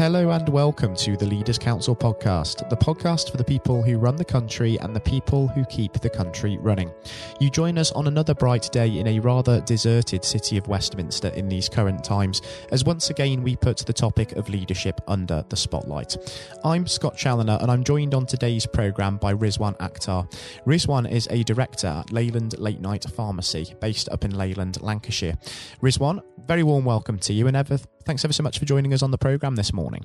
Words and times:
Hello 0.00 0.30
and 0.30 0.48
welcome 0.48 0.96
to 0.96 1.14
the 1.14 1.26
Leaders 1.26 1.58
Council 1.58 1.94
podcast, 1.94 2.66
the 2.70 2.76
podcast 2.76 3.30
for 3.30 3.36
the 3.36 3.44
people 3.44 3.82
who 3.82 3.98
run 3.98 4.16
the 4.16 4.24
country 4.24 4.78
and 4.78 4.96
the 4.96 5.00
people 5.00 5.46
who 5.48 5.62
keep 5.66 5.92
the 5.92 6.08
country 6.08 6.56
running. 6.56 6.90
You 7.38 7.50
join 7.50 7.76
us 7.76 7.92
on 7.92 8.06
another 8.06 8.32
bright 8.32 8.72
day 8.72 8.98
in 8.98 9.06
a 9.06 9.18
rather 9.18 9.60
deserted 9.60 10.24
city 10.24 10.56
of 10.56 10.68
Westminster 10.68 11.28
in 11.28 11.50
these 11.50 11.68
current 11.68 12.02
times, 12.02 12.40
as 12.72 12.82
once 12.82 13.10
again 13.10 13.42
we 13.42 13.56
put 13.56 13.76
the 13.76 13.92
topic 13.92 14.32
of 14.36 14.48
leadership 14.48 15.02
under 15.06 15.44
the 15.50 15.56
spotlight. 15.56 16.16
I'm 16.64 16.86
Scott 16.86 17.18
Challoner 17.18 17.58
and 17.60 17.70
I'm 17.70 17.84
joined 17.84 18.14
on 18.14 18.24
today's 18.24 18.64
programme 18.64 19.18
by 19.18 19.34
Rizwan 19.34 19.76
Akhtar. 19.80 20.32
Rizwan 20.64 21.10
is 21.10 21.28
a 21.30 21.42
director 21.42 21.88
at 21.88 22.10
Leyland 22.10 22.58
Late 22.58 22.80
Night 22.80 23.04
Pharmacy, 23.14 23.74
based 23.82 24.08
up 24.08 24.24
in 24.24 24.34
Leyland, 24.34 24.80
Lancashire. 24.80 25.36
Rizwan, 25.82 26.22
very 26.46 26.62
warm 26.62 26.86
welcome 26.86 27.18
to 27.18 27.34
you 27.34 27.48
and 27.48 27.56
ever 27.56 27.78
thanks 28.10 28.24
ever 28.24 28.32
so 28.32 28.42
much 28.42 28.58
for 28.58 28.64
joining 28.64 28.92
us 28.92 29.04
on 29.04 29.12
the 29.12 29.18
programme 29.18 29.54
this 29.54 29.72
morning. 29.72 30.04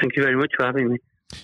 Thank 0.00 0.16
you 0.16 0.22
very 0.22 0.36
much 0.36 0.50
for 0.56 0.64
having 0.64 0.88
me. 0.88 0.96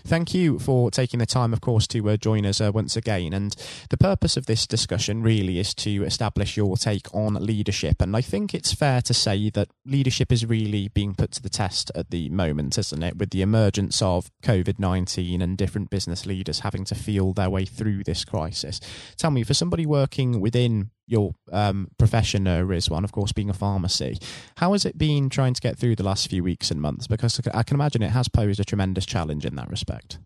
Thank 0.07 0.33
you 0.33 0.59
for 0.59 0.91
taking 0.91 1.19
the 1.19 1.27
time, 1.27 1.53
of 1.53 1.61
course, 1.61 1.87
to 1.89 2.09
uh, 2.09 2.17
join 2.17 2.47
us 2.47 2.63
uh, 2.63 2.73
once 2.73 2.97
again. 2.97 3.35
And 3.35 3.55
the 3.91 3.99
purpose 3.99 4.39
of 4.39 4.47
this 4.47 4.67
discussion 4.67 5.23
really 5.23 5.59
is 5.59 5.75
to 5.75 6.03
establish 6.05 6.57
your 6.57 6.79
take 6.79 7.15
on 7.15 7.35
leadership. 7.35 8.01
And 8.01 8.17
I 8.17 8.23
think 8.23 8.55
it's 8.55 8.73
fair 8.73 9.03
to 9.03 9.13
say 9.13 9.51
that 9.51 9.69
leadership 9.85 10.33
is 10.33 10.47
really 10.47 10.89
being 10.89 11.15
put 11.15 11.33
to 11.33 11.43
the 11.43 11.51
test 11.51 11.93
at 11.95 12.11
the 12.11 12.31
moment, 12.31 12.79
isn't 12.79 13.03
it? 13.03 13.19
With 13.19 13.29
the 13.29 13.43
emergence 13.43 14.01
of 14.01 14.31
COVID 14.43 14.79
19 14.79 15.43
and 15.43 15.59
different 15.59 15.91
business 15.91 16.25
leaders 16.25 16.61
having 16.61 16.87
to 16.87 16.95
feel 16.95 17.35
their 17.35 17.51
way 17.51 17.67
through 17.67 18.05
this 18.05 18.25
crisis. 18.25 18.81
Tell 19.19 19.31
me, 19.31 19.43
for 19.43 19.53
somebody 19.53 19.85
working 19.85 20.41
within 20.41 20.91
your 21.07 21.35
um, 21.53 21.89
profession, 21.99 22.47
uh, 22.47 22.61
Rizwan, 22.61 23.05
of 23.05 23.13
course, 23.13 23.33
being 23.33 23.51
a 23.51 23.55
pharmacy. 23.55 24.19
How 24.57 24.73
has 24.73 24.85
it 24.85 24.99
been 24.99 25.29
trying 25.31 25.55
to 25.55 25.61
get 25.61 25.79
through 25.79 25.97
the 25.97 26.03
last 26.03 26.29
few 26.29 26.43
weeks 26.43 26.71
and 26.71 26.81
months? 26.81 27.07
Because 27.07 27.41
I 27.55 27.63
can 27.63 27.77
imagine 27.77 28.03
it 28.03 28.11
has 28.11 28.29
posed 28.29 28.61
a 28.61 28.65
tremendous 28.65 29.07
challenge 29.07 29.47
in 29.47 29.55
that 29.57 29.71
respect. 29.71 30.19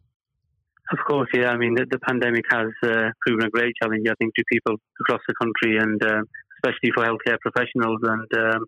Of 0.92 0.98
course, 1.06 1.28
yeah. 1.33 1.50
I 1.50 1.56
mean, 1.56 1.75
the, 1.75 1.87
the 1.89 2.00
pandemic 2.00 2.45
has 2.50 2.69
uh, 2.83 3.11
proven 3.25 3.47
a 3.47 3.50
great 3.50 3.75
challenge, 3.81 4.06
I 4.09 4.14
think, 4.19 4.34
to 4.34 4.45
people 4.50 4.77
across 5.00 5.20
the 5.28 5.34
country 5.41 5.78
and 5.78 6.03
uh, 6.03 6.22
especially 6.59 6.91
for 6.94 7.05
healthcare 7.05 7.39
professionals. 7.41 8.00
And 8.03 8.27
um, 8.39 8.65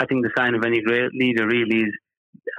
I 0.00 0.06
think 0.06 0.24
the 0.24 0.30
sign 0.36 0.54
of 0.54 0.64
any 0.64 0.80
great 0.80 1.12
leader 1.12 1.46
really 1.46 1.82
is 1.82 1.94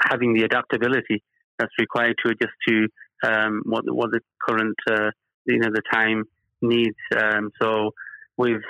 having 0.09 0.33
the 0.33 0.43
adaptability 0.43 1.23
that's 1.57 1.73
required 1.79 2.15
to 2.23 2.31
adjust 2.31 2.53
to 2.67 2.87
um, 3.23 3.63
what, 3.65 3.85
what 3.87 4.11
the 4.11 4.19
current, 4.47 4.77
uh, 4.91 5.09
you 5.45 5.57
know, 5.59 5.69
the 5.71 5.81
time 5.91 6.25
needs. 6.61 6.97
Um, 7.15 7.49
so 7.59 7.91
we've 8.37 8.61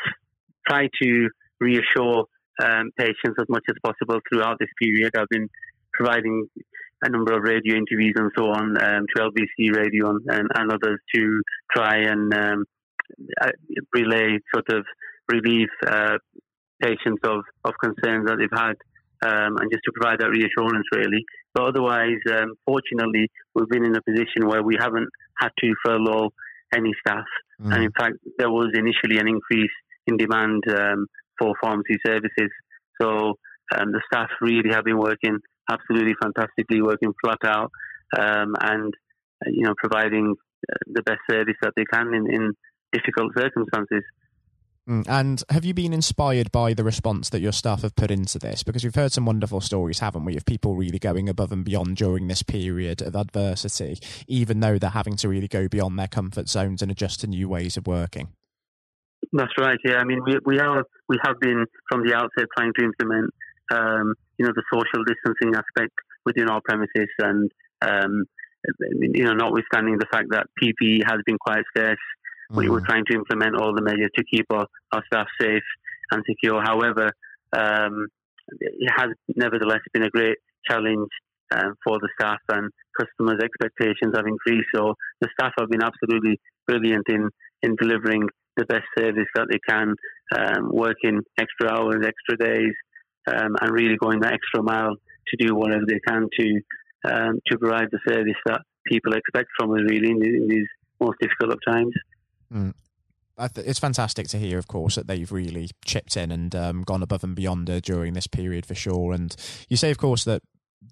try 0.68 0.90
to 1.02 1.30
reassure 1.60 2.26
um, 2.64 2.92
patients 2.98 3.38
as 3.40 3.46
much 3.50 3.64
as 3.70 3.76
possible 3.84 4.20
throughout 4.28 4.58
this 4.60 4.70
period. 4.82 5.12
I've 5.18 5.30
been 5.30 5.50
providing 5.94 6.48
a 7.04 7.10
number 7.10 7.34
of 7.34 7.44
radio 7.44 7.76
interviews 7.76 8.14
and 8.16 8.32
so 8.38 8.46
on 8.46 8.82
um, 8.82 9.06
to 9.16 9.22
LBC 9.22 9.76
Radio 9.76 10.10
and, 10.10 10.22
and, 10.28 10.50
and, 10.56 10.72
others 10.72 11.00
to 11.14 11.42
try 11.72 11.98
and 11.98 12.34
um, 12.34 12.66
uh, 13.42 13.52
relay 13.94 14.40
sort 14.54 14.70
of 14.70 14.84
relieve 15.30 15.70
uh, 15.86 16.18
patients 16.82 17.22
of, 17.24 17.44
of 17.66 17.74
concerns 17.82 18.26
that 18.28 18.38
they've 18.40 18.60
had 18.60 18.76
um, 19.24 19.58
and 19.58 19.72
just 19.72 19.84
to 19.86 19.92
provide 19.94 20.20
that 20.20 20.30
reassurance 20.30 20.86
really. 20.92 21.24
But 21.54 21.70
otherwise, 21.70 22.22
um, 22.32 22.54
fortunately, 22.66 23.30
we've 23.54 23.70
been 23.70 23.86
in 23.86 23.96
a 23.96 24.02
position 24.02 24.48
where 24.48 24.64
we 24.64 24.78
haven't 24.80 25.10
had 25.40 25.50
to 25.60 25.74
furlough 25.86 26.30
any 26.74 26.92
staff. 27.06 27.26
Mm. 27.62 27.74
And 27.74 27.84
in 27.84 27.92
fact, 27.98 28.16
there 28.38 28.50
was 28.50 28.70
initially 28.74 29.20
an 29.20 29.28
increase 29.28 29.72
in 30.08 30.18
demand 30.18 30.64
um, 30.70 31.08
for 31.38 31.54
pharmacy 31.62 31.98
services. 32.06 32.50
So 33.02 33.34
um, 33.76 33.92
the 33.92 34.02
staff 34.12 34.30
really 34.42 34.72
have 34.72 34.86
been 34.86 34.98
working 34.98 35.38
absolutely 35.70 36.14
fantastically, 36.22 36.82
working 36.82 37.14
flat 37.24 37.40
out, 37.46 37.72
um, 38.18 38.56
and 38.62 38.94
uh, 39.46 39.50
you 39.52 39.64
know 39.64 39.74
providing 39.78 40.36
uh, 40.72 40.76
the 40.88 41.04
best 41.04 41.20
service 41.30 41.56
that 41.62 41.74
they 41.76 41.86
can 41.86 42.14
in, 42.14 42.34
in 42.34 42.54
difficult 42.94 43.34
circumstances. 43.38 44.04
Mm, 44.90 45.06
and 45.10 45.44
have 45.50 45.66
you 45.66 45.74
been 45.74 45.92
inspired 45.92 46.50
by 46.54 46.74
the 46.74 46.84
response 46.84 47.30
that 47.30 47.42
your 47.42 47.52
staff 47.52 47.82
have 47.82 47.96
put 47.98 48.10
into 48.10 48.40
this? 48.40 48.64
Because 48.64 48.86
we've 48.86 48.96
heard 48.96 49.12
some 49.12 49.26
wonderful 49.26 49.60
stories, 49.60 50.00
haven't 50.00 50.24
we, 50.24 50.38
of 50.38 50.46
people 50.46 50.76
really 50.76 51.00
going 51.00 51.28
above 51.28 51.52
and 51.52 51.66
beyond 51.66 51.98
during 51.98 52.28
this 52.28 52.42
period 52.42 53.02
of 53.02 53.14
adversity, 53.14 54.00
even 54.28 54.62
though 54.62 54.78
they're 54.78 54.92
having 54.92 55.18
to 55.18 55.28
really 55.28 55.50
go 55.50 55.68
beyond 55.68 56.00
their 56.00 56.08
comfort 56.08 56.48
zones 56.48 56.82
and 56.82 56.90
adjust 56.90 57.20
to 57.20 57.28
new 57.28 57.50
ways 57.50 57.76
of 57.76 57.86
working. 57.86 58.30
That's 59.34 59.52
right. 59.60 59.78
Yeah, 59.84 59.98
I 59.98 60.04
mean, 60.04 60.20
we 60.26 60.38
we 60.46 60.60
are 60.60 60.84
we 61.10 61.18
have 61.24 61.40
been 61.40 61.66
from 61.90 62.06
the 62.06 62.14
outset 62.16 62.46
trying 62.58 62.72
to 62.78 62.86
implement, 62.86 63.34
um, 63.72 64.14
you 64.38 64.46
know, 64.46 64.54
the 64.56 64.64
social 64.72 65.04
distancing 65.04 65.54
aspect 65.56 65.94
within 66.26 66.50
our 66.50 66.62
premises, 66.62 67.10
and 67.20 67.52
um, 67.82 68.24
you 68.80 69.24
know, 69.24 69.34
notwithstanding 69.34 69.98
the 69.98 70.08
fact 70.12 70.28
that 70.32 70.48
PPE 70.62 71.04
has 71.06 71.20
been 71.26 71.38
quite 71.38 71.64
scarce, 71.76 71.98
mm. 72.52 72.58
we 72.58 72.70
were 72.70 72.82
mm. 72.82 72.86
trying 72.86 73.04
to 73.06 73.16
implement 73.16 73.56
all 73.56 73.74
the 73.76 73.82
measures 73.82 74.12
to 74.16 74.24
keep 74.24 74.46
our, 74.50 74.66
our 74.92 75.04
staff 75.08 75.28
safe 75.40 75.64
and 76.12 76.24
secure. 76.28 76.62
However, 76.62 77.12
um, 77.54 78.08
it 78.60 78.92
has 78.96 79.10
nevertheless 79.36 79.82
been 79.94 80.04
a 80.04 80.10
great 80.10 80.38
challenge 80.66 81.10
um, 81.52 81.76
for 81.84 82.00
the 82.00 82.10
staff, 82.20 82.40
and 82.50 82.70
customers' 83.00 83.42
expectations 83.44 84.16
have 84.16 84.26
increased. 84.26 84.68
So 84.74 84.96
the 85.22 85.30
staff 85.40 85.54
have 85.60 85.70
been 85.70 85.84
absolutely 85.84 86.40
brilliant 86.66 87.06
in 87.10 87.30
in 87.64 87.76
delivering 87.76 88.30
the 88.58 88.66
best 88.66 88.86
service 88.98 89.28
that 89.36 89.48
they 89.50 89.60
can, 89.68 89.96
um, 90.36 90.70
working 90.72 91.22
extra 91.40 91.72
hours, 91.72 92.06
extra 92.06 92.38
days, 92.38 92.74
um, 93.28 93.56
and 93.62 93.72
really 93.72 93.98
going 93.98 94.20
that 94.22 94.34
extra 94.34 94.64
mile 94.64 94.96
to 95.28 95.46
do 95.46 95.56
whatever 95.56 95.84
they 95.88 96.00
can 96.08 96.28
to 96.40 96.62
um, 97.06 97.40
to 97.48 97.58
provide 97.58 97.88
the 97.92 98.00
service 98.08 98.36
that 98.46 98.62
people 98.86 99.14
expect 99.14 99.50
from 99.58 99.72
us, 99.72 99.82
really, 99.88 100.10
in, 100.10 100.48
these 100.48 100.68
most 101.00 101.18
difficult 101.22 101.54
of 101.54 101.60
times. 101.66 101.94
Mm. 102.54 102.74
It's 103.58 103.80
fantastic 103.80 104.28
to 104.30 104.38
hear, 104.38 104.58
of 104.58 104.68
course, 104.68 104.96
that 104.96 105.06
they've 105.06 105.32
really 105.32 105.70
chipped 105.86 106.18
in 106.18 106.32
and 106.32 106.56
um, 106.56 106.82
gone 106.82 107.04
above 107.04 107.24
and 107.24 107.36
beyond 107.36 107.70
uh, 107.70 107.80
during 107.80 108.14
this 108.14 108.26
period 108.26 108.66
for 108.66 108.74
sure. 108.74 109.14
And 109.14 109.36
you 109.70 109.78
say, 109.78 109.92
of 109.92 110.00
course, 110.00 110.24
that 110.24 110.42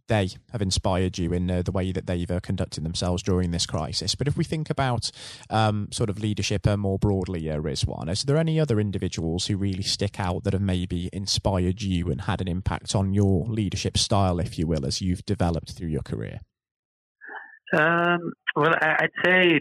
they 0.07 0.29
have 0.51 0.61
inspired 0.61 1.17
you 1.17 1.33
in 1.33 1.49
uh, 1.49 1.61
the 1.61 1.71
way 1.71 1.91
that 1.91 2.07
they've 2.07 2.29
uh, 2.29 2.39
conducted 2.39 2.83
themselves 2.83 3.23
during 3.23 3.51
this 3.51 3.65
crisis. 3.65 4.15
But 4.15 4.27
if 4.27 4.37
we 4.37 4.43
think 4.43 4.69
about 4.69 5.11
um, 5.49 5.89
sort 5.91 6.09
of 6.09 6.19
leadership 6.19 6.67
uh, 6.67 6.77
more 6.77 6.99
broadly, 6.99 7.49
uh, 7.49 7.57
Rizwan, 7.57 8.09
is 8.09 8.23
there 8.23 8.37
any 8.37 8.59
other 8.59 8.79
individuals 8.79 9.47
who 9.47 9.57
really 9.57 9.83
stick 9.83 10.19
out 10.19 10.43
that 10.43 10.53
have 10.53 10.61
maybe 10.61 11.09
inspired 11.13 11.81
you 11.81 12.09
and 12.09 12.21
had 12.21 12.41
an 12.41 12.47
impact 12.47 12.95
on 12.95 13.13
your 13.13 13.45
leadership 13.45 13.97
style, 13.97 14.39
if 14.39 14.57
you 14.57 14.67
will, 14.67 14.85
as 14.85 15.01
you've 15.01 15.25
developed 15.25 15.71
through 15.71 15.89
your 15.89 16.03
career? 16.03 16.39
Um, 17.73 18.33
well, 18.55 18.73
I'd 18.79 19.09
say 19.23 19.59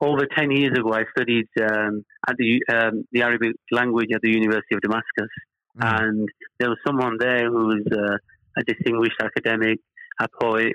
over 0.00 0.26
10 0.36 0.50
years 0.50 0.78
ago, 0.78 0.92
I 0.92 1.04
studied 1.16 1.46
um, 1.60 2.04
at 2.28 2.36
the, 2.36 2.60
um, 2.72 3.04
the 3.12 3.22
Arabic 3.22 3.52
language 3.70 4.10
at 4.14 4.20
the 4.22 4.30
University 4.30 4.74
of 4.74 4.80
Damascus. 4.80 5.30
Mm. 5.78 6.02
And 6.02 6.28
there 6.58 6.68
was 6.68 6.78
someone 6.86 7.16
there 7.18 7.48
who 7.48 7.66
was 7.66 7.86
uh, 7.90 8.16
a 8.58 8.62
distinguished 8.64 9.20
academic, 9.22 9.78
a 10.20 10.28
poet, 10.40 10.74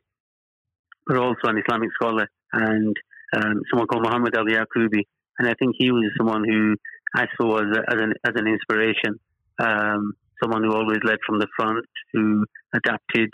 but 1.05 1.17
also 1.17 1.47
an 1.47 1.57
Islamic 1.57 1.89
scholar, 1.93 2.27
and 2.53 2.95
um, 3.35 3.61
someone 3.69 3.88
called 3.88 4.03
Muhammad 4.03 4.35
Ali 4.35 4.53
Yaqubi. 4.53 5.03
And 5.39 5.47
I 5.47 5.53
think 5.59 5.75
he 5.77 5.91
was 5.91 6.09
someone 6.17 6.43
who 6.43 6.75
I 7.15 7.25
saw 7.39 7.57
as, 7.57 7.77
a, 7.77 7.81
as, 7.91 8.01
an, 8.01 8.13
as 8.25 8.33
an 8.35 8.47
inspiration, 8.47 9.19
um, 9.59 10.13
someone 10.41 10.63
who 10.63 10.73
always 10.73 10.99
led 11.03 11.19
from 11.25 11.39
the 11.39 11.47
front, 11.55 11.85
who 12.13 12.45
adapted 12.73 13.29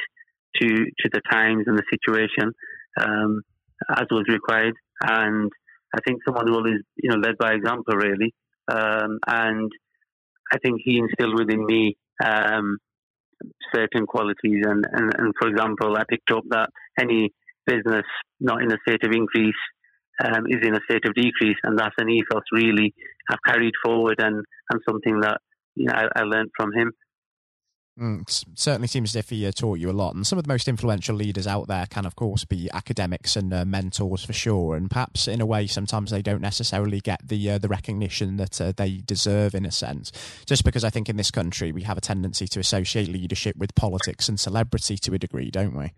to, 0.62 0.68
to 0.68 1.10
the 1.12 1.22
times 1.32 1.64
and 1.68 1.78
the 1.78 1.84
situation 1.90 2.52
um, 3.00 3.42
as 3.90 4.06
was 4.12 4.26
required. 4.30 4.74
And 5.02 5.52
I 5.96 6.00
think 6.06 6.20
someone 6.26 6.48
who 6.48 6.56
always, 6.56 6.82
you 6.98 7.10
know, 7.10 7.18
led 7.18 7.38
by 7.38 7.54
example, 7.54 7.96
really. 7.96 8.34
Um, 8.68 9.20
and 9.28 9.72
I 10.52 10.58
think 10.60 10.82
he 10.84 10.98
instilled 10.98 11.38
within 11.38 11.66
me 11.66 11.98
um, 12.24 12.78
certain 13.74 14.06
qualities. 14.06 14.64
And, 14.66 14.86
and, 14.92 15.12
and 15.18 15.34
for 15.40 15.48
example, 15.48 15.96
I 15.98 16.04
picked 16.10 16.32
up 16.32 16.44
that 16.50 16.70
any 17.00 17.32
business 17.66 18.06
not 18.40 18.62
in 18.62 18.72
a 18.72 18.78
state 18.88 19.04
of 19.04 19.12
increase 19.12 19.56
um, 20.24 20.46
is 20.48 20.60
in 20.62 20.76
a 20.76 20.80
state 20.90 21.06
of 21.06 21.16
decrease, 21.16 21.58
and 21.64 21.78
that's 21.78 21.96
an 21.98 22.10
ethos 22.10 22.44
really 22.52 22.94
I've 23.30 23.40
carried 23.46 23.74
forward 23.84 24.16
and, 24.20 24.44
and 24.70 24.82
something 24.88 25.22
that 25.22 25.38
you 25.76 25.86
know 25.86 25.94
I, 25.94 26.22
I 26.22 26.24
learned 26.24 26.52
from 26.56 26.72
him. 26.74 26.92
Mm, 28.00 28.24
certainly 28.58 28.88
seems 28.88 29.12
as 29.12 29.18
if 29.18 29.30
he 29.30 29.46
uh, 29.46 29.52
taught 29.52 29.78
you 29.78 29.88
a 29.88 29.94
lot. 29.94 30.16
And 30.16 30.26
some 30.26 30.40
of 30.40 30.46
the 30.46 30.52
most 30.52 30.68
influential 30.68 31.16
leaders 31.16 31.46
out 31.46 31.68
there 31.68 31.86
can, 31.86 32.08
of 32.08 32.16
course, 32.16 32.44
be 32.44 32.68
academics 32.74 33.36
and 33.36 33.54
uh, 33.54 33.66
mentors 33.66 34.26
for 34.26 34.34
sure. 34.34 34.76
And 34.76 34.90
perhaps, 34.90 35.28
in 35.28 35.42
a 35.42 35.46
way, 35.46 35.68
sometimes 35.68 36.10
they 36.10 36.24
don't 36.24 36.42
necessarily 36.42 37.00
get 37.00 37.28
the 37.28 37.52
uh, 37.52 37.58
the 37.60 37.68
recognition 37.68 38.38
that 38.38 38.60
uh, 38.60 38.74
they 38.76 39.04
deserve, 39.06 39.54
in 39.54 39.64
a 39.64 39.72
sense. 39.72 40.12
Just 40.48 40.64
because 40.64 40.84
I 40.84 40.90
think 40.90 41.08
in 41.08 41.18
this 41.18 41.30
country 41.30 41.72
we 41.72 41.84
have 41.84 41.98
a 41.98 42.02
tendency 42.02 42.48
to 42.48 42.60
associate 42.60 43.10
leadership 43.10 43.58
with 43.58 43.76
politics 43.76 44.28
and 44.28 44.40
celebrity 44.40 44.98
to 44.98 45.14
a 45.14 45.20
degree, 45.20 45.52
don't 45.52 45.78
we? 45.78 45.94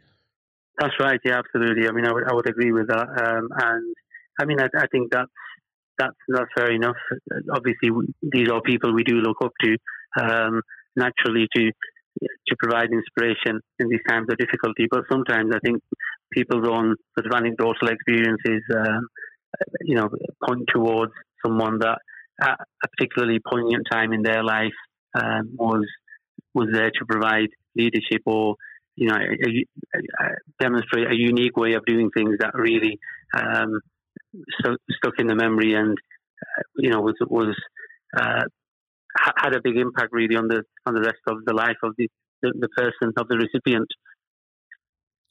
That's 0.77 0.95
right. 0.99 1.19
Yeah, 1.23 1.39
absolutely. 1.39 1.87
I 1.87 1.93
mean, 1.93 2.05
I 2.05 2.11
would, 2.11 2.29
I 2.29 2.33
would 2.33 2.49
agree 2.49 2.73
with 2.73 2.89
that. 2.89 3.07
Um, 3.07 3.47
and 3.55 3.95
I 4.37 4.43
mean, 4.43 4.59
I, 4.59 4.65
I 4.77 4.87
think 4.87 5.13
that's 5.13 5.31
that's 5.97 6.17
that's 6.27 6.51
fair 6.57 6.73
enough. 6.73 6.97
Obviously, 7.53 7.89
these 8.21 8.49
are 8.49 8.59
people 8.59 8.93
we 8.93 9.05
do 9.05 9.15
look 9.15 9.37
up 9.41 9.53
to. 9.61 9.77
Um, 10.19 10.61
naturally 10.95 11.47
to 11.55 11.71
to 12.21 12.55
provide 12.57 12.89
inspiration 12.91 13.59
in 13.79 13.89
these 13.89 13.99
times 14.07 14.27
of 14.29 14.37
difficulty. 14.37 14.87
But 14.89 15.01
sometimes 15.11 15.51
I 15.53 15.59
think 15.59 15.81
people's 16.31 16.67
own 16.67 16.95
sort 17.17 17.25
of 17.25 17.31
anecdotal 17.35 17.89
experiences, 17.89 18.63
um, 18.73 19.07
you 19.81 19.95
know, 19.95 20.09
point 20.47 20.63
towards 20.73 21.11
someone 21.45 21.79
that 21.79 21.97
at 22.41 22.57
a 22.83 22.87
particularly 22.87 23.39
poignant 23.39 23.87
time 23.91 24.13
in 24.13 24.21
their 24.21 24.43
life 24.43 24.73
um, 25.13 25.51
was 25.53 25.85
was 26.53 26.69
there 26.71 26.91
to 26.91 27.05
provide 27.07 27.49
leadership 27.75 28.21
or 28.25 28.55
you 28.95 29.07
know 29.07 29.15
a, 29.15 29.19
a, 29.19 30.25
a 30.25 30.29
demonstrate 30.59 31.11
a 31.11 31.15
unique 31.15 31.57
way 31.57 31.73
of 31.73 31.85
doing 31.85 32.09
things 32.15 32.37
that 32.39 32.53
really 32.53 32.99
um, 33.37 33.79
stuck, 34.59 34.77
stuck 34.91 35.13
in 35.19 35.27
the 35.27 35.35
memory 35.35 35.73
and 35.73 35.97
uh, 36.41 36.63
you 36.77 36.89
know 36.89 36.99
was 37.01 37.15
was 37.29 37.55
uh, 38.17 38.43
had 39.15 39.55
a 39.55 39.61
big 39.63 39.77
impact 39.77 40.09
really 40.11 40.35
on 40.35 40.47
the 40.47 40.63
on 40.85 40.93
the 40.93 41.01
rest 41.01 41.21
of 41.27 41.37
the 41.45 41.53
life 41.53 41.77
of 41.83 41.93
the 41.97 42.07
the, 42.41 42.53
the 42.59 42.69
person 42.69 43.13
of 43.17 43.27
the 43.27 43.37
recipient. 43.37 43.87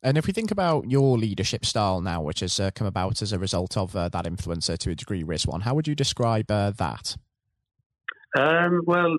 And 0.03 0.19
if 0.19 0.27
we 0.27 0.35
think 0.35 0.51
about 0.51 0.91
your 0.91 1.17
leadership 1.17 1.65
style 1.65 2.03
now, 2.03 2.21
which 2.21 2.41
has 2.41 2.61
uh, 2.61 2.71
come 2.75 2.87
about 2.87 3.23
as 3.23 3.33
a 3.33 3.39
result 3.39 3.77
of 3.77 3.97
uh, 3.97 4.11
that 4.11 4.27
influencer 4.27 4.77
to 4.77 4.91
a 4.91 4.95
degree, 4.95 5.25
Rizwan, 5.25 5.63
how 5.63 5.75
would 5.75 5.89
you 5.89 5.95
describe 5.95 6.51
uh, 6.51 6.73
that? 6.73 7.17
Um, 8.37 8.83
well, 8.87 9.17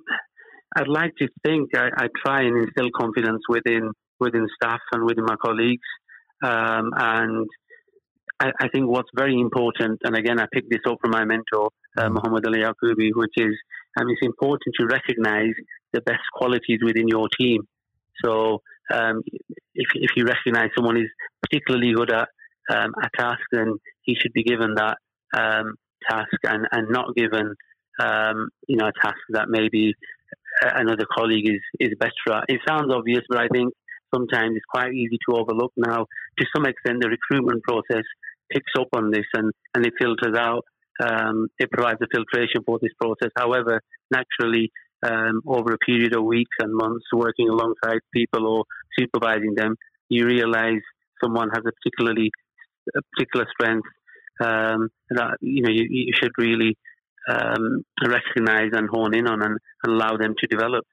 I'd 0.76 0.88
like 0.88 1.14
to 1.18 1.28
think 1.44 1.70
I, 1.76 1.88
I, 1.98 2.08
try 2.24 2.44
and 2.44 2.58
instill 2.58 2.90
confidence 2.96 3.42
within 3.50 3.92
within 4.20 4.48
staff 4.62 4.82
and 4.92 5.06
within 5.06 5.26
my 5.26 5.36
colleagues, 5.44 5.88
um, 6.44 6.92
and 6.96 7.48
I, 8.40 8.52
I, 8.60 8.68
think 8.72 8.88
what's 8.88 9.10
very 9.16 9.40
important, 9.40 10.02
and 10.04 10.16
again, 10.16 10.40
I 10.40 10.46
picked 10.54 10.70
this 10.70 10.82
up 10.88 10.98
from 11.02 11.12
my 11.12 11.26
mentor, 11.26 11.70
uh, 11.98 12.04
mm. 12.04 12.14
Muhammad 12.14 12.46
Ali 12.46 12.60
Yaqubi, 12.60 13.12
which 13.16 13.34
is 13.38 13.56
um, 14.00 14.10
it's 14.10 14.22
important 14.26 14.76
to 14.80 14.86
recognise 14.86 15.54
the 15.94 16.02
best 16.02 16.24
qualities 16.34 16.80
within 16.84 17.08
your 17.08 17.28
team. 17.40 17.62
So 18.24 18.62
um, 18.94 19.22
if, 19.74 19.88
if 19.96 20.12
you 20.16 20.26
recognise 20.26 20.70
someone 20.76 20.98
is 20.98 21.10
particularly 21.42 21.94
good 21.94 22.12
at 22.12 22.28
um, 22.70 22.94
a 23.02 23.10
task, 23.18 23.40
then 23.52 23.76
he 24.04 24.16
should 24.20 24.34
be 24.34 24.44
given 24.44 24.76
that 24.76 24.98
um, 25.38 25.76
task 26.10 26.38
and, 26.44 26.68
and 26.72 26.90
not 26.90 27.16
given 27.16 27.56
um, 28.00 28.50
you 28.68 28.78
know 28.78 28.88
a 28.88 29.02
task 29.02 29.18
that 29.30 29.48
maybe 29.48 29.94
another 30.62 31.06
colleague 31.18 31.48
is, 31.48 31.62
is 31.80 31.96
better 32.00 32.38
at. 32.38 32.46
It 32.48 32.62
sounds 32.68 32.92
obvious, 32.94 33.22
but 33.30 33.40
I 33.40 33.48
think 33.48 33.74
sometimes 34.14 34.56
it's 34.56 34.66
quite 34.70 34.94
easy 34.94 35.18
to 35.28 35.36
overlook 35.36 35.74
now. 35.76 36.06
To 36.40 36.46
some 36.56 36.66
extent, 36.66 37.02
the 37.02 37.10
recruitment 37.10 37.64
process 37.64 38.04
picks 38.52 38.72
up 38.80 38.88
on 38.94 39.12
this 39.12 39.26
and, 39.34 39.52
and 39.74 39.86
it 39.86 39.94
filters 40.00 40.36
out. 40.38 40.64
Um, 41.04 41.48
it 41.60 41.70
provides 41.72 42.00
a 42.02 42.08
filtration 42.14 42.62
for 42.66 42.80
this 42.82 42.92
process. 43.00 43.32
However, 43.38 43.82
naturally, 44.12 44.72
um, 45.06 45.42
over 45.46 45.74
a 45.74 45.78
period 45.78 46.16
of 46.16 46.24
weeks 46.24 46.56
and 46.60 46.74
months 46.74 47.06
working 47.14 47.50
alongside 47.50 48.00
people 48.14 48.48
or 48.48 48.64
supervising 48.98 49.54
them, 49.56 49.76
you 50.10 50.26
realize 50.26 50.82
someone 51.24 51.50
has 51.50 51.64
a 51.66 51.72
particularly 51.84 52.32
a 52.96 53.02
particular 53.14 53.48
strength 53.52 53.88
um, 54.40 54.90
that 55.10 55.38
you 55.42 55.62
know 55.62 55.70
you, 55.70 55.86
you 55.90 56.14
should 56.22 56.32
really 56.38 56.78
um, 57.30 57.84
recognize 58.06 58.70
and 58.74 58.90
hone 58.90 59.16
in 59.16 59.28
on 59.28 59.42
and, 59.42 59.58
and, 59.84 59.94
allow 59.94 60.18
them 60.18 60.36
to 60.38 60.48
develop. 60.48 60.86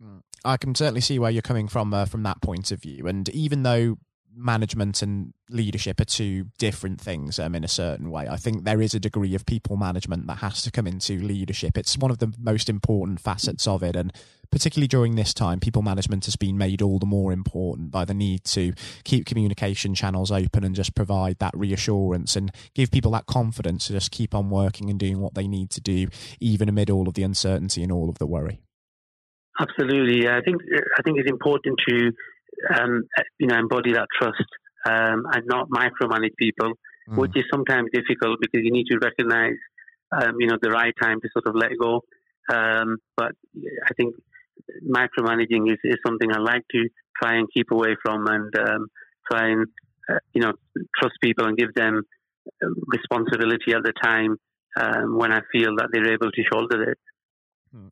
Hmm. 0.00 0.18
I 0.44 0.56
can 0.56 0.74
certainly 0.74 1.00
see 1.00 1.18
where 1.18 1.30
you're 1.30 1.42
coming 1.42 1.68
from 1.68 1.94
uh, 1.94 2.04
from 2.04 2.22
that 2.24 2.42
point 2.42 2.70
of 2.72 2.82
view, 2.82 3.06
and 3.06 3.28
even 3.30 3.62
though 3.62 3.96
management 4.34 5.02
and 5.02 5.32
leadership 5.50 6.00
are 6.00 6.04
two 6.04 6.46
different 6.58 7.00
things 7.00 7.38
um, 7.38 7.54
in 7.54 7.64
a 7.64 7.68
certain 7.68 8.10
way. 8.10 8.26
I 8.28 8.36
think 8.36 8.64
there 8.64 8.80
is 8.80 8.94
a 8.94 9.00
degree 9.00 9.34
of 9.34 9.46
people 9.46 9.76
management 9.76 10.26
that 10.26 10.38
has 10.38 10.62
to 10.62 10.70
come 10.70 10.86
into 10.86 11.18
leadership. 11.18 11.76
It's 11.76 11.98
one 11.98 12.10
of 12.10 12.18
the 12.18 12.32
most 12.38 12.68
important 12.68 13.20
facets 13.20 13.66
of 13.66 13.82
it. 13.82 13.96
And 13.96 14.12
particularly 14.50 14.88
during 14.88 15.16
this 15.16 15.34
time, 15.34 15.60
people 15.60 15.82
management 15.82 16.24
has 16.24 16.36
been 16.36 16.56
made 16.56 16.82
all 16.82 16.98
the 16.98 17.06
more 17.06 17.32
important 17.32 17.90
by 17.90 18.04
the 18.04 18.14
need 18.14 18.44
to 18.44 18.72
keep 19.04 19.26
communication 19.26 19.94
channels 19.94 20.30
open 20.30 20.64
and 20.64 20.74
just 20.74 20.94
provide 20.94 21.38
that 21.38 21.56
reassurance 21.56 22.36
and 22.36 22.52
give 22.74 22.90
people 22.90 23.12
that 23.12 23.26
confidence 23.26 23.86
to 23.86 23.92
just 23.92 24.10
keep 24.10 24.34
on 24.34 24.50
working 24.50 24.90
and 24.90 24.98
doing 24.98 25.20
what 25.20 25.34
they 25.34 25.46
need 25.46 25.70
to 25.70 25.80
do, 25.80 26.08
even 26.40 26.68
amid 26.68 26.90
all 26.90 27.08
of 27.08 27.14
the 27.14 27.22
uncertainty 27.22 27.82
and 27.82 27.92
all 27.92 28.08
of 28.08 28.18
the 28.18 28.26
worry. 28.26 28.60
Absolutely, 29.60 30.28
I 30.28 30.40
think 30.40 30.62
I 30.98 31.02
think 31.02 31.18
it's 31.18 31.30
important 31.30 31.78
to 31.86 32.12
um, 32.74 33.04
you 33.38 33.46
know, 33.46 33.58
embody 33.58 33.92
that 33.92 34.08
trust 34.18 34.44
um, 34.86 35.24
and 35.32 35.46
not 35.46 35.68
micromanage 35.68 36.36
people, 36.38 36.72
mm. 37.08 37.16
which 37.16 37.32
is 37.34 37.44
sometimes 37.50 37.88
difficult 37.92 38.38
because 38.40 38.60
you 38.64 38.72
need 38.72 38.86
to 38.86 38.98
recognize, 38.98 39.56
um, 40.12 40.34
you 40.38 40.46
know, 40.46 40.56
the 40.60 40.70
right 40.70 40.94
time 41.00 41.20
to 41.20 41.28
sort 41.32 41.46
of 41.46 41.54
let 41.54 41.70
go. 41.80 42.00
Um, 42.52 42.98
but 43.16 43.32
I 43.84 43.94
think 43.96 44.14
micromanaging 44.88 45.70
is, 45.70 45.78
is 45.84 45.96
something 46.04 46.30
I 46.32 46.38
like 46.38 46.64
to 46.72 46.88
try 47.20 47.36
and 47.36 47.48
keep 47.52 47.70
away 47.70 47.96
from 48.02 48.26
and 48.26 48.54
um, 48.58 48.86
try 49.30 49.50
and, 49.50 49.66
uh, 50.10 50.18
you 50.34 50.42
know, 50.42 50.52
trust 50.98 51.14
people 51.22 51.46
and 51.46 51.56
give 51.56 51.74
them 51.74 52.02
responsibility 52.88 53.72
at 53.72 53.82
the 53.82 53.92
time 54.02 54.36
um, 54.80 55.16
when 55.16 55.32
I 55.32 55.40
feel 55.52 55.76
that 55.76 55.88
they're 55.92 56.12
able 56.12 56.30
to 56.30 56.42
shoulder 56.52 56.90
it. 56.90 56.98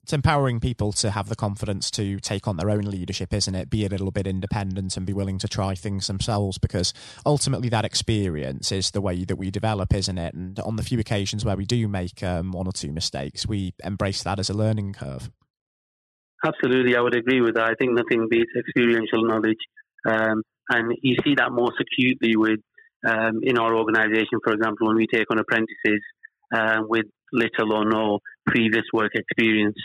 It's 0.03 0.13
empowering 0.13 0.61
people 0.61 0.93
to 0.93 1.11
have 1.11 1.29
the 1.29 1.37
confidence 1.37 1.91
to 1.93 2.19
take 2.21 2.47
on 2.47 2.57
their 2.59 2.69
own 2.69 2.83
leadership, 2.83 3.33
isn't 3.33 3.55
it? 3.55 3.71
Be 3.71 3.87
a 3.87 3.89
little 3.89 4.11
bit 4.11 4.27
independent 4.27 4.97
and 4.97 5.07
be 5.07 5.15
willing 5.15 5.39
to 5.39 5.49
try 5.49 5.75
things 5.75 6.07
themselves 6.07 6.59
because 6.59 6.93
ultimately 7.25 7.71
that 7.71 7.87
experience 7.87 8.73
is 8.73 8.91
the 8.91 9.01
way 9.01 9.25
that 9.25 9.37
we 9.37 9.51
develop, 9.51 9.95
isn't 9.95 10.19
it? 10.19 10.35
And 10.35 10.59
on 10.61 10.77
the 10.77 10.83
few 10.83 10.99
occasions 10.99 11.45
where 11.45 11.57
we 11.57 11.65
do 11.65 11.89
make 11.89 12.23
um, 12.23 12.53
one 12.53 12.67
or 12.67 12.73
two 12.73 12.93
mistakes, 12.93 13.47
we 13.47 13.73
embrace 13.83 14.23
that 14.23 14.39
as 14.39 14.51
a 14.51 14.55
learning 14.55 14.93
curve. 14.93 15.31
Absolutely, 16.45 16.97
I 16.97 17.01
would 17.01 17.17
agree 17.17 17.41
with 17.41 17.55
that. 17.55 17.65
I 17.65 17.75
think 17.79 17.93
nothing 17.93 18.29
beats 18.31 18.51
experiential 18.59 19.25
knowledge. 19.25 19.59
Um, 20.07 20.43
and 20.69 20.95
you 21.03 21.17
see 21.25 21.35
that 21.37 21.53
most 21.53 21.77
acutely 21.81 22.37
with 22.37 22.61
um, 23.07 23.41
in 23.43 23.59
our 23.59 23.75
organisation, 23.75 24.41
for 24.45 24.53
example, 24.53 24.89
when 24.89 24.97
we 24.97 25.07
take 25.07 25.31
on 25.31 25.39
apprentices 25.39 26.03
uh, 26.55 26.83
with 26.87 27.07
little 27.33 27.73
or 27.73 27.85
no 27.85 28.19
previous 28.51 28.85
work 28.93 29.13
experience. 29.15 29.77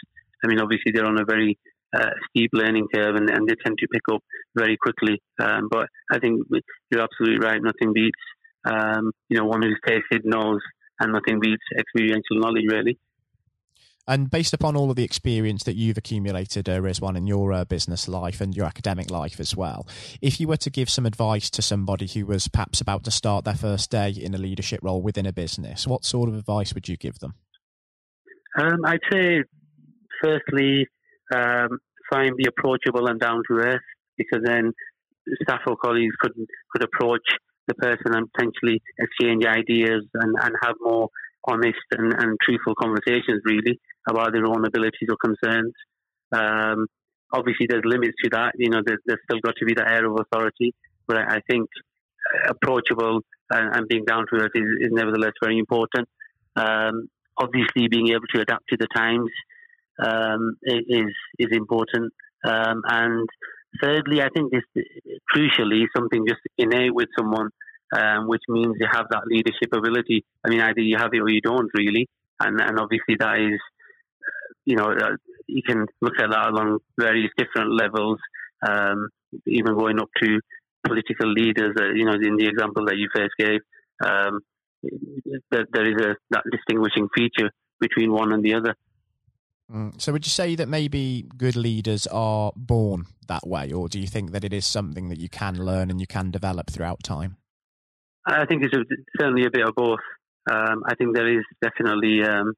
I 0.43 0.47
mean, 0.47 0.59
obviously 0.59 0.91
they're 0.93 1.05
on 1.05 1.19
a 1.19 1.25
very 1.25 1.57
uh, 1.95 2.09
steep 2.29 2.51
learning 2.53 2.87
curve 2.93 3.15
and, 3.15 3.29
and, 3.29 3.47
they 3.47 3.55
tend 3.63 3.77
to 3.77 3.87
pick 3.87 4.01
up 4.11 4.21
very 4.55 4.77
quickly. 4.77 5.21
Um, 5.39 5.69
but 5.71 5.87
I 6.11 6.19
think 6.19 6.41
you're 6.91 7.01
absolutely 7.01 7.39
right. 7.39 7.61
Nothing 7.61 7.93
beats, 7.93 8.19
um, 8.65 9.11
you 9.29 9.37
know, 9.37 9.45
one 9.45 9.61
who's 9.61 9.79
tasted 9.85 10.25
knows, 10.25 10.59
and 10.99 11.13
nothing 11.13 11.39
beats 11.39 11.63
experiential 11.77 12.39
knowledge, 12.39 12.65
really. 12.69 12.97
And 14.07 14.29
based 14.29 14.53
upon 14.53 14.75
all 14.75 14.91
of 14.91 14.95
the 14.95 15.03
experience 15.03 15.63
that 15.63 15.75
you've 15.75 15.97
accumulated, 15.97 16.69
uh, 16.69 16.79
Rizwan, 16.79 17.17
in 17.17 17.25
your 17.25 17.51
uh, 17.51 17.65
business 17.65 18.07
life 18.07 18.39
and 18.39 18.55
your 18.55 18.67
academic 18.67 19.09
life 19.09 19.39
as 19.39 19.55
well, 19.55 19.87
if 20.21 20.39
you 20.39 20.47
were 20.47 20.57
to 20.57 20.69
give 20.69 20.91
some 20.91 21.07
advice 21.07 21.49
to 21.49 21.63
somebody 21.63 22.05
who 22.07 22.27
was 22.27 22.47
perhaps 22.47 22.81
about 22.81 23.03
to 23.05 23.11
start 23.11 23.45
their 23.45 23.55
first 23.55 23.89
day 23.89 24.11
in 24.11 24.35
a 24.35 24.37
leadership 24.37 24.79
role 24.83 25.01
within 25.01 25.25
a 25.25 25.33
business, 25.33 25.87
what 25.87 26.05
sort 26.05 26.29
of 26.29 26.35
advice 26.35 26.75
would 26.75 26.87
you 26.87 26.97
give 26.97 27.17
them? 27.17 27.33
Um, 28.57 28.85
I'd 28.85 28.99
say, 29.11 29.43
firstly, 30.23 30.87
um, 31.33 31.79
try 32.11 32.25
and 32.25 32.37
be 32.37 32.45
approachable 32.47 33.07
and 33.07 33.19
down 33.19 33.41
to 33.49 33.57
earth, 33.57 33.81
because 34.17 34.41
then 34.43 34.71
staff 35.41 35.61
or 35.67 35.75
colleagues 35.75 36.15
could 36.19 36.33
could 36.71 36.83
approach 36.83 37.25
the 37.67 37.73
person 37.75 38.13
and 38.13 38.27
potentially 38.31 38.81
exchange 38.99 39.43
ideas 39.45 40.03
and, 40.13 40.35
and 40.39 40.53
have 40.61 40.75
more 40.81 41.09
honest 41.47 41.77
and, 41.91 42.13
and 42.13 42.37
truthful 42.43 42.75
conversations, 42.75 43.41
really 43.43 43.79
about 44.07 44.33
their 44.33 44.45
own 44.45 44.65
abilities 44.65 45.09
or 45.09 45.17
concerns. 45.17 45.73
Um, 46.31 46.87
obviously, 47.33 47.67
there's 47.67 47.85
limits 47.85 48.13
to 48.23 48.29
that. 48.33 48.53
You 48.57 48.69
know, 48.69 48.81
there's, 48.85 48.99
there's, 49.05 49.19
still 49.29 49.39
got 49.41 49.55
to 49.57 49.65
be 49.65 49.73
that 49.75 49.89
air 49.89 50.05
of 50.05 50.17
authority, 50.19 50.73
but 51.07 51.17
I, 51.17 51.37
I 51.37 51.39
think 51.49 51.67
approachable 52.47 53.21
and, 53.51 53.75
and, 53.75 53.87
being 53.87 54.03
down 54.05 54.25
to 54.27 54.41
earth 54.41 54.51
is, 54.55 54.63
is 54.79 54.89
nevertheless 54.91 55.33
very 55.41 55.59
important. 55.59 56.07
Um, 56.55 57.07
obviously, 57.37 57.87
being 57.87 58.09
able 58.09 58.27
to 58.33 58.41
adapt 58.41 58.67
to 58.69 58.77
the 58.77 58.87
times 58.95 59.29
um, 59.99 60.57
is 60.63 61.13
is 61.39 61.47
important. 61.51 62.13
Um, 62.43 62.81
and 62.87 63.27
thirdly, 63.81 64.21
I 64.21 64.29
think 64.33 64.51
this 64.51 64.85
crucially 65.33 65.85
something 65.95 66.25
just 66.27 66.41
innate 66.57 66.93
with 66.93 67.09
someone, 67.17 67.49
um, 67.95 68.27
which 68.27 68.43
means 68.47 68.75
you 68.79 68.87
have 68.91 69.07
that 69.11 69.27
leadership 69.27 69.73
ability. 69.73 70.23
I 70.45 70.49
mean, 70.49 70.61
either 70.61 70.81
you 70.81 70.97
have 70.97 71.13
it 71.13 71.21
or 71.21 71.29
you 71.29 71.41
don't, 71.41 71.69
really. 71.73 72.07
And 72.39 72.59
and 72.61 72.79
obviously 72.79 73.15
that 73.19 73.39
is 73.39 73.59
you 74.65 74.75
know, 74.75 74.91
uh, 74.91 75.15
you 75.47 75.61
can 75.65 75.85
look 76.01 76.13
at 76.19 76.29
that 76.31 76.49
along 76.49 76.79
various 76.99 77.31
different 77.37 77.71
levels, 77.71 78.19
um, 78.67 79.09
even 79.45 79.77
going 79.77 79.99
up 79.99 80.09
to 80.21 80.39
political 80.85 81.31
leaders. 81.31 81.75
Uh, 81.79 81.93
you 81.93 82.05
know, 82.05 82.13
in 82.13 82.35
the 82.37 82.47
example 82.47 82.85
that 82.85 82.97
you 82.97 83.07
first 83.15 83.33
gave, 83.37 83.61
um, 84.03 84.39
there, 85.51 85.65
there 85.71 85.87
is 85.87 86.05
a 86.05 86.15
that 86.31 86.43
distinguishing 86.51 87.07
feature 87.15 87.51
between 87.79 88.11
one 88.11 88.31
and 88.31 88.43
the 88.43 88.53
other. 88.53 88.75
Mm. 89.71 89.99
So, 89.99 90.11
would 90.13 90.25
you 90.25 90.29
say 90.31 90.55
that 90.55 90.67
maybe 90.67 91.25
good 91.37 91.55
leaders 91.55 92.07
are 92.07 92.51
born 92.55 93.05
that 93.27 93.47
way, 93.47 93.71
or 93.71 93.89
do 93.89 93.99
you 93.99 94.07
think 94.07 94.31
that 94.31 94.43
it 94.43 94.53
is 94.53 94.65
something 94.65 95.09
that 95.09 95.19
you 95.19 95.29
can 95.29 95.55
learn 95.63 95.89
and 95.89 95.99
you 95.99 96.07
can 96.07 96.31
develop 96.31 96.69
throughout 96.69 97.03
time? 97.03 97.37
I 98.27 98.45
think 98.45 98.63
it's 98.63 98.73
certainly 99.19 99.45
a 99.45 99.51
bit 99.51 99.67
of 99.67 99.75
both. 99.75 99.99
Um, 100.49 100.83
I 100.85 100.95
think 100.95 101.15
there 101.15 101.27
is 101.27 101.43
definitely, 101.61 102.23
um, 102.23 102.53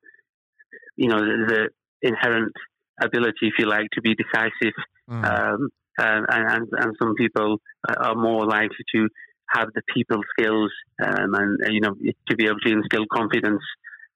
you 0.95 1.07
know, 1.07 1.19
the, 1.19 1.69
inherent 2.01 2.53
ability, 3.01 3.47
if 3.47 3.53
you 3.59 3.65
like, 3.65 3.87
to 3.93 4.01
be 4.01 4.15
decisive 4.15 4.73
Mm. 5.09 5.23
Um, 5.23 5.69
and, 5.99 6.25
and, 6.29 6.67
and 6.77 6.95
some 7.01 7.15
people 7.15 7.57
are 7.97 8.15
more 8.15 8.45
likely 8.45 8.85
to 8.93 9.09
have 9.49 9.69
the 9.73 9.81
people 9.93 10.19
skills 10.31 10.71
um, 11.03 11.33
and 11.35 11.59
you 11.73 11.81
know 11.81 11.95
to 12.27 12.35
be 12.35 12.45
able 12.45 12.59
to 12.59 12.71
instill 12.71 13.05
confidence 13.11 13.61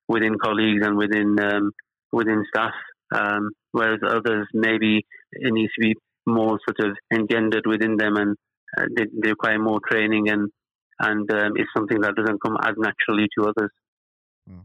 within 0.07 0.37
colleagues 0.37 0.85
and 0.85 0.97
within 0.97 1.37
um, 1.39 1.71
within 2.11 2.43
staff. 2.53 2.73
Um, 3.13 3.51
whereas 3.71 3.99
others 4.07 4.47
maybe 4.53 5.05
it 5.33 5.53
needs 5.53 5.71
to 5.73 5.81
be 5.81 5.95
more 6.25 6.59
sort 6.65 6.91
of 6.91 6.97
engendered 7.13 7.65
within 7.65 7.97
them 7.97 8.15
and 8.15 8.37
uh, 8.77 8.85
they, 8.95 9.05
they, 9.21 9.29
require 9.29 9.59
more 9.59 9.79
training 9.89 10.29
and 10.29 10.49
and 10.99 11.29
um, 11.31 11.53
it's 11.55 11.69
something 11.75 11.99
that 12.01 12.15
doesn't 12.15 12.41
come 12.41 12.57
as 12.63 12.75
naturally 12.77 13.27
to 13.37 13.49
others. 13.49 13.71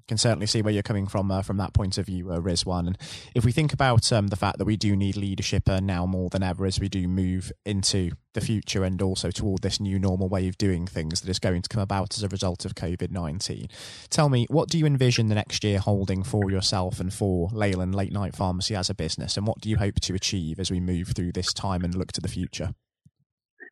Can 0.08 0.18
certainly 0.18 0.46
see 0.46 0.62
where 0.62 0.72
you're 0.72 0.82
coming 0.82 1.06
from 1.06 1.30
uh, 1.30 1.42
from 1.42 1.56
that 1.58 1.74
point 1.74 1.98
of 1.98 2.06
view, 2.06 2.30
uh, 2.30 2.38
Rizwan. 2.38 2.86
And 2.86 2.98
if 3.34 3.44
we 3.44 3.52
think 3.52 3.72
about 3.72 4.12
um, 4.12 4.28
the 4.28 4.36
fact 4.36 4.58
that 4.58 4.64
we 4.64 4.76
do 4.76 4.96
need 4.96 5.16
leadership 5.16 5.68
uh, 5.68 5.80
now 5.80 6.06
more 6.06 6.28
than 6.30 6.42
ever 6.42 6.66
as 6.66 6.80
we 6.80 6.88
do 6.88 7.08
move 7.08 7.52
into 7.64 8.10
the 8.34 8.40
future 8.40 8.84
and 8.84 9.00
also 9.00 9.30
toward 9.30 9.62
this 9.62 9.80
new 9.80 9.98
normal 9.98 10.28
way 10.28 10.46
of 10.48 10.58
doing 10.58 10.86
things 10.86 11.20
that 11.20 11.30
is 11.30 11.38
going 11.38 11.62
to 11.62 11.68
come 11.68 11.82
about 11.82 12.16
as 12.16 12.22
a 12.22 12.28
result 12.28 12.64
of 12.64 12.74
COVID 12.74 13.10
19, 13.10 13.66
tell 14.10 14.28
me, 14.28 14.46
what 14.50 14.68
do 14.68 14.78
you 14.78 14.86
envision 14.86 15.28
the 15.28 15.34
next 15.34 15.64
year 15.64 15.78
holding 15.78 16.22
for 16.22 16.50
yourself 16.50 17.00
and 17.00 17.12
for 17.12 17.48
Leyland 17.52 17.94
Late 17.94 18.12
Night 18.12 18.36
Pharmacy 18.36 18.74
as 18.74 18.90
a 18.90 18.94
business? 18.94 19.36
And 19.36 19.46
what 19.46 19.60
do 19.60 19.68
you 19.68 19.76
hope 19.76 20.00
to 20.00 20.14
achieve 20.14 20.58
as 20.58 20.70
we 20.70 20.80
move 20.80 21.12
through 21.16 21.32
this 21.32 21.52
time 21.52 21.82
and 21.82 21.94
look 21.94 22.12
to 22.12 22.20
the 22.20 22.28
future? 22.28 22.74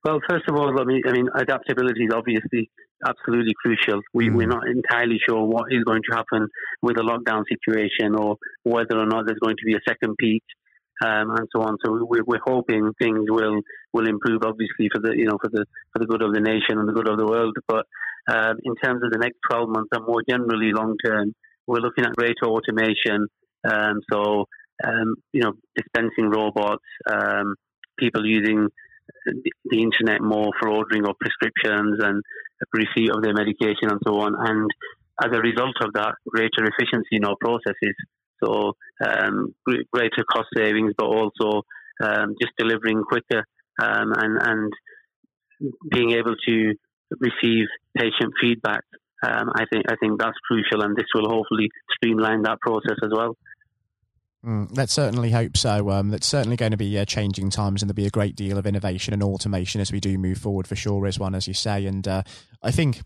Well, 0.04 0.21
first 0.28 0.44
of 0.49 0.56
all, 0.56 0.68
I 0.78 0.85
mean, 0.85 1.02
I 1.06 1.12
mean, 1.12 1.28
adaptability 1.35 2.04
is 2.04 2.11
obviously 2.14 2.71
absolutely 3.06 3.54
crucial. 3.61 4.00
We, 4.12 4.28
mm. 4.28 4.37
We're 4.37 4.49
not 4.49 4.66
entirely 4.66 5.18
sure 5.26 5.44
what 5.44 5.73
is 5.73 5.84
going 5.84 6.02
to 6.11 6.16
happen 6.16 6.49
with 6.82 6.96
the 6.96 7.02
lockdown 7.02 7.44
situation 7.49 8.14
or 8.14 8.37
whether 8.62 8.99
or 8.99 9.06
not 9.06 9.26
there's 9.26 9.38
going 9.38 9.56
to 9.56 9.64
be 9.64 9.75
a 9.75 9.80
second 9.87 10.16
peak 10.18 10.42
um, 11.04 11.30
and 11.30 11.49
so 11.54 11.62
on. 11.62 11.76
So 11.84 12.04
we're, 12.08 12.25
we're 12.25 12.44
hoping 12.44 12.92
things 13.00 13.26
will, 13.28 13.61
will 13.92 14.08
improve, 14.08 14.42
obviously, 14.44 14.88
for 14.92 15.00
the 15.00 15.16
you 15.16 15.26
know 15.26 15.38
for 15.40 15.50
the 15.50 15.64
for 15.92 15.99
the 15.99 16.06
good 16.06 16.23
of 16.23 16.32
the 16.32 16.40
nation 16.40 16.78
and 16.78 16.88
the 16.88 16.92
good 16.92 17.08
of 17.08 17.18
the 17.18 17.26
world. 17.26 17.56
But 17.66 17.87
um, 18.28 18.58
in 18.64 18.75
terms 18.76 19.02
of 19.02 19.11
the 19.11 19.18
next 19.18 19.38
12 19.50 19.68
months 19.68 19.90
and 19.92 20.06
more 20.06 20.23
generally 20.28 20.73
long 20.73 20.96
term, 21.04 21.34
we're 21.66 21.80
looking 21.80 22.04
at 22.04 22.16
greater 22.16 22.46
automation. 22.46 23.26
Um, 23.64 24.00
so 24.11 24.46
um, 24.82 25.16
you 25.32 25.42
know, 25.42 25.52
dispensing 25.76 26.30
robots, 26.30 26.84
um, 27.06 27.54
people 27.99 28.26
using 28.26 28.68
the 29.26 29.82
internet 29.82 30.20
more 30.20 30.50
for 30.58 30.68
ordering 30.68 31.06
of 31.06 31.16
prescriptions 31.18 31.99
and 32.02 32.23
receipt 32.73 33.11
of 33.11 33.23
their 33.23 33.34
medication 33.34 33.90
and 33.90 34.00
so 34.06 34.20
on. 34.20 34.34
And 34.38 34.70
as 35.23 35.30
a 35.32 35.40
result 35.40 35.76
of 35.82 35.92
that, 35.94 36.14
greater 36.28 36.64
efficiency 36.64 37.16
in 37.16 37.25
our 37.25 37.37
processes. 37.40 37.94
So 38.42 38.73
um, 39.04 39.54
greater 39.64 40.25
cost 40.30 40.49
savings, 40.56 40.92
but 40.96 41.06
also 41.06 41.62
um, 42.02 42.34
just 42.40 42.52
delivering 42.58 43.02
quicker 43.04 43.44
um, 43.80 44.12
and, 44.12 44.38
and 44.42 44.73
being 45.90 46.12
able 46.12 46.34
to 46.49 46.75
receive 47.20 47.66
patient 47.96 48.32
feedback. 48.40 48.82
Um, 49.25 49.50
I 49.54 49.64
think 49.73 49.84
I 49.88 49.96
think 49.96 50.20
that's 50.20 50.37
crucial, 50.46 50.82
and 50.82 50.94
this 50.96 51.06
will 51.14 51.30
hopefully 51.30 51.70
streamline 51.96 52.42
that 52.42 52.61
process 52.61 52.99
as 53.02 53.11
well. 53.11 53.37
Mm, 54.44 54.68
let's 54.76 54.92
certainly 54.92 55.30
hope 55.30 55.56
so. 55.56 55.90
Um, 55.90 56.10
that's 56.10 56.26
certainly 56.26 56.56
going 56.56 56.72
to 56.72 56.76
be 56.76 56.98
uh, 56.98 57.06
changing 57.06 57.48
times, 57.48 57.82
and 57.82 57.88
there'll 57.88 57.94
be 57.94 58.06
a 58.06 58.10
great 58.10 58.36
deal 58.36 58.58
of 58.58 58.66
innovation 58.66 59.14
and 59.14 59.22
automation 59.22 59.80
as 59.80 59.90
we 59.90 60.00
do 60.00 60.18
move 60.18 60.38
forward 60.38 60.66
for 60.66 60.76
sure, 60.76 61.00
Rizwan, 61.00 61.34
as 61.34 61.48
you 61.48 61.54
say. 61.54 61.86
And 61.86 62.06
uh, 62.06 62.22
I 62.62 62.70
think, 62.70 63.00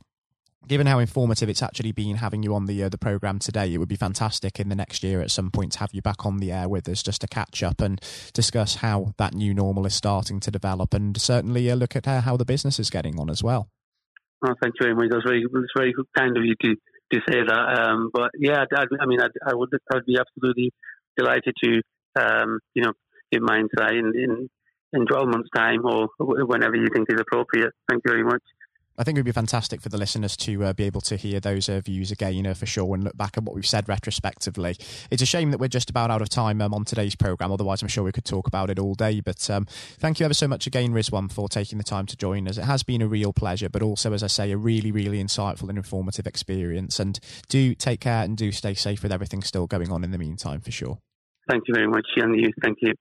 given 0.67 0.89
how 0.89 0.99
informative 0.99 1.49
it's 1.49 1.63
actually 1.63 1.93
been 1.93 2.17
having 2.17 2.43
you 2.43 2.55
on 2.57 2.67
the 2.67 2.83
uh, 2.83 2.89
the 2.89 2.99
program 2.99 3.39
today, 3.39 3.73
it 3.73 3.79
would 3.79 3.89
be 3.89 3.95
fantastic 3.95 4.59
in 4.59 4.69
the 4.69 4.75
next 4.75 5.05
year 5.05 5.21
at 5.21 5.31
some 5.31 5.53
point 5.53 5.73
to 5.73 5.79
have 5.79 5.91
you 5.93 6.03
back 6.03 6.27
on 6.27 6.39
the 6.39 6.51
air 6.51 6.69
with 6.69 6.89
us 6.89 7.05
just 7.05 7.21
to 7.21 7.29
catch 7.29 7.63
up 7.63 7.81
and 7.81 8.01
discuss 8.33 8.77
how 8.77 9.13
that 9.19 9.33
new 9.33 9.55
normal 9.55 9.87
is 9.87 9.95
starting 9.95 10.41
to 10.41 10.51
develop, 10.51 10.93
and 10.93 11.21
certainly 11.21 11.71
uh, 11.71 11.77
look 11.77 11.95
at 11.95 12.07
how 12.07 12.37
the 12.37 12.45
business 12.45 12.81
is 12.81 12.91
getting 12.91 13.19
on 13.21 13.31
as 13.31 13.45
well. 13.45 13.69
Oh, 14.45 14.55
thank 14.61 14.75
you 14.81 14.87
very 14.87 14.95
much. 14.95 15.07
That's 15.11 15.25
very, 15.25 15.45
that's 15.53 15.73
very 15.77 15.95
kind 16.17 16.37
of 16.37 16.45
you 16.45 16.55
to 16.63 16.75
to 17.13 17.21
say 17.31 17.39
that. 17.47 17.79
Um, 17.81 18.11
but 18.13 18.31
yeah, 18.39 18.65
I, 18.75 18.85
I 19.01 19.07
mean, 19.07 19.21
I, 19.21 19.29
I 19.47 19.55
would 19.55 19.71
I'd 19.93 20.05
be 20.05 20.19
absolutely 20.19 20.73
delighted 21.19 21.55
to, 21.65 21.83
um, 22.19 22.61
you 22.75 22.83
know, 22.83 22.93
give 23.33 23.43
my 23.43 23.59
insight 23.59 23.95
in, 23.95 24.13
in, 24.15 24.49
in 24.93 25.07
12 25.07 25.29
months' 25.29 25.51
time 25.55 25.85
or 25.85 26.09
whenever 26.19 26.77
you 26.77 26.87
think 26.95 27.09
is 27.11 27.21
appropriate. 27.21 27.73
Thank 27.89 28.03
you 28.05 28.11
very 28.11 28.25
much. 28.25 28.43
I 29.01 29.05
think 29.05 29.17
it 29.17 29.21
would 29.21 29.27
be 29.27 29.33
fantastic 29.33 29.81
for 29.81 29.91
the 29.91 29.97
listeners 29.97 30.37
to 30.39 30.65
uh, 30.65 30.73
be 30.73 30.83
able 30.83 31.01
to 31.03 31.17
hear 31.17 31.39
those 31.39 31.69
uh, 31.69 31.81
views 31.81 32.11
again, 32.11 32.35
you 32.35 32.43
know, 32.43 32.55
for 32.55 32.67
sure, 32.67 32.97
and 32.97 33.05
look 33.05 33.17
back 33.17 33.39
at 33.39 33.45
what 33.45 33.55
we've 33.55 33.65
said 33.65 33.89
retrospectively. 33.89 34.77
It's 35.09 35.23
a 35.23 35.27
shame 35.27 35.53
that 35.53 35.59
we're 35.59 35.69
just 35.69 35.89
about 35.89 36.11
out 36.11 36.21
of 36.21 36.29
time 36.29 36.61
um, 36.61 36.75
on 36.75 36.85
today's 36.85 37.15
programme, 37.15 37.53
otherwise, 37.53 37.81
I'm 37.81 37.87
sure 37.87 38.03
we 38.03 38.11
could 38.11 38.25
talk 38.25 38.49
about 38.49 38.71
it 38.71 38.79
all 38.81 38.97
day. 38.97 39.21
But 39.21 39.49
um, 39.51 39.67
thank 40.01 40.19
you 40.19 40.25
ever 40.25 40.35
so 40.35 40.49
much 40.49 40.67
again, 40.67 40.93
Rizwan, 40.93 41.31
for 41.31 41.49
taking 41.49 41.79
the 41.79 41.85
time 41.85 42.07
to 42.07 42.17
join 42.17 42.49
us. 42.49 42.59
It 42.59 42.65
has 42.65 42.83
been 42.83 43.01
a 43.01 43.07
real 43.07 43.33
pleasure, 43.33 43.69
but 43.69 43.83
also, 43.83 44.13
as 44.13 44.25
I 44.25 44.27
say, 44.27 44.51
a 44.51 44.57
really, 44.57 44.91
really 44.91 45.23
insightful 45.23 45.69
and 45.69 45.79
informative 45.79 46.27
experience. 46.27 46.99
And 46.99 47.21
do 47.49 47.77
take 47.77 48.01
care 48.01 48.25
and 48.25 48.37
do 48.37 48.51
stay 48.51 48.75
safe 48.75 49.05
with 49.05 49.13
everything 49.13 49.43
still 49.43 49.69
going 49.69 49.93
on 49.93 50.03
in 50.03 50.11
the 50.11 50.19
meantime, 50.19 50.61
for 50.61 50.73
sure. 50.73 50.99
Thank 51.49 51.65
you 51.67 51.75
very 51.75 51.89
much, 51.89 52.07
and 52.17 52.39
you. 52.39 52.53
Thank 52.63 52.79
you. 52.83 52.93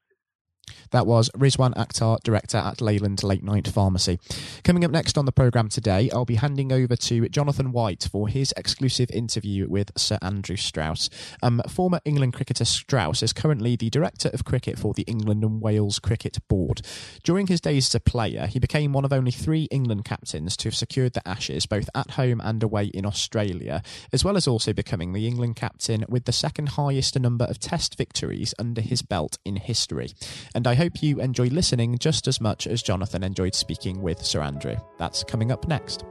That 0.92 1.06
was 1.06 1.30
Rizwan 1.32 1.74
Akhtar, 1.76 2.22
Director 2.24 2.58
at 2.58 2.82
Leyland 2.82 3.24
Late 3.24 3.44
Night 3.44 3.68
Pharmacy. 3.68 4.20
Coming 4.64 4.86
up 4.86 4.92
next 4.92 5.18
on 5.18 5.26
the 5.26 5.32
programme 5.32 5.70
today, 5.70 6.10
I'll 6.14 6.26
be 6.26 6.36
handing 6.36 6.72
over 6.72 6.96
to 6.96 7.30
Jonathan 7.30 7.72
White 7.72 8.08
for 8.12 8.28
his 8.28 8.54
exclusive 8.56 9.12
interview 9.12 9.68
with 9.70 9.92
Sir 9.98 10.18
Andrew 10.22 10.56
Strauss. 10.56 11.10
Um, 11.42 11.62
former 11.68 12.00
England 12.06 12.34
cricketer 12.34 12.66
Strauss 12.66 13.22
is 13.22 13.34
currently 13.34 13.76
the 13.76 13.90
Director 13.90 14.30
of 14.34 14.46
Cricket 14.46 14.80
for 14.80 14.94
the 14.94 15.04
England 15.04 15.44
and 15.44 15.62
Wales 15.62 16.00
Cricket 16.00 16.38
Board. 16.48 16.82
During 17.24 17.48
his 17.48 17.62
days 17.62 17.88
as 17.88 17.96
a 17.96 18.00
player, 18.00 18.48
he 18.48 18.60
became 18.60 18.94
one 18.94 19.06
of 19.06 19.14
only 19.14 19.32
three 19.32 19.64
England 19.72 20.06
captains 20.06 20.56
to 20.58 20.68
have 20.68 20.76
secured 20.76 21.14
the 21.14 21.28
Ashes 21.28 21.66
both 21.66 21.90
at 21.94 22.12
home 22.12 22.42
and 22.44 22.64
away 22.64 22.86
in 22.86 23.06
Australia, 23.06 23.82
as 24.14 24.24
well 24.24 24.38
as 24.38 24.48
also 24.48 24.74
becoming 24.74 25.14
the 25.14 25.28
England 25.28 25.56
captain 25.56 26.06
with 26.08 26.26
the 26.26 26.32
second 26.32 26.70
highest 26.70 27.20
number 27.20 27.46
of 27.46 27.60
Test 27.60 27.98
victories 27.98 28.54
under 28.58 28.82
his 28.82 29.02
belt 29.02 29.38
in 29.44 29.58
history. 29.58 30.12
And 30.56 30.68
I 30.68 30.76
hope 30.78 31.02
you 31.02 31.20
enjoy 31.20 31.48
listening 31.48 31.98
just 31.98 32.28
as 32.28 32.40
much 32.40 32.68
as 32.68 32.84
Jonathan 32.84 33.24
enjoyed 33.24 33.56
speaking 33.56 34.00
with 34.00 34.24
Sir 34.24 34.42
Andrew. 34.42 34.76
That's 35.00 35.24
coming 35.24 35.52
up 35.52 35.68
next. 35.68 36.06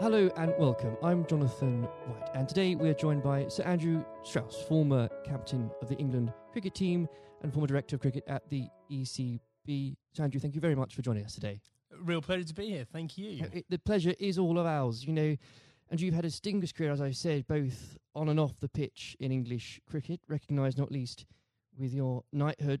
Hello 0.00 0.30
and 0.38 0.54
welcome. 0.58 0.96
I'm 1.02 1.26
Jonathan 1.26 1.82
White, 1.82 2.30
and 2.34 2.48
today 2.48 2.76
we 2.76 2.88
are 2.88 2.94
joined 2.94 3.22
by 3.22 3.46
Sir 3.48 3.62
Andrew 3.64 4.02
Strauss, 4.22 4.64
former 4.66 5.06
captain 5.22 5.70
of 5.82 5.90
the 5.90 5.96
England 5.96 6.32
cricket 6.50 6.74
team 6.74 7.06
and 7.42 7.52
former 7.52 7.66
director 7.66 7.96
of 7.96 8.00
cricket 8.00 8.24
at 8.26 8.48
the 8.48 8.64
ECB. 8.90 9.96
Sir 10.14 10.24
Andrew, 10.24 10.40
thank 10.40 10.54
you 10.54 10.62
very 10.62 10.74
much 10.74 10.94
for 10.94 11.02
joining 11.02 11.26
us 11.26 11.34
today. 11.34 11.60
Real 12.00 12.22
pleasure 12.22 12.44
to 12.44 12.54
be 12.54 12.70
here. 12.70 12.86
Thank 12.90 13.18
you. 13.18 13.44
Uh, 13.44 13.48
it, 13.52 13.66
the 13.68 13.78
pleasure 13.78 14.14
is 14.18 14.38
all 14.38 14.58
of 14.58 14.64
ours. 14.64 15.04
You 15.04 15.12
know, 15.12 15.36
and 15.90 16.00
you've 16.00 16.14
had 16.14 16.24
a 16.24 16.28
distinguished 16.28 16.74
career, 16.74 16.90
as 16.90 17.02
I 17.02 17.10
said, 17.10 17.46
both 17.46 17.98
on 18.14 18.30
and 18.30 18.40
off 18.40 18.58
the 18.60 18.68
pitch 18.70 19.14
in 19.20 19.30
English 19.30 19.78
cricket, 19.86 20.20
recognised 20.26 20.78
not 20.78 20.90
least 20.90 21.26
with 21.78 21.92
your 21.92 22.24
knighthood 22.32 22.80